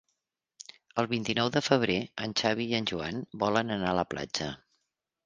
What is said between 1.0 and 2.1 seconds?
El vint-i-nou de febrer